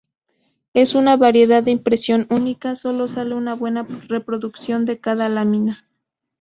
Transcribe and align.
Es 0.73 0.95
una 0.95 1.15
variedad 1.15 1.61
de 1.61 1.69
impresión 1.69 2.25
única; 2.31 2.75
sólo 2.75 3.07
sale 3.07 3.35
una 3.35 3.53
buena 3.53 3.83
reproducción 4.07 4.83
de 4.85 4.99
cada 4.99 5.29
lámina. 5.29 5.87